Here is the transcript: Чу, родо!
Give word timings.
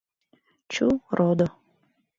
Чу, 0.73 0.87
родо! 1.21 1.47